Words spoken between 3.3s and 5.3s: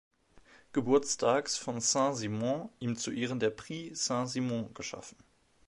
der Prix Saint-Simon geschaffen.